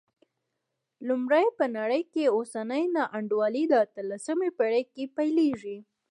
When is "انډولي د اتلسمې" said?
3.17-4.49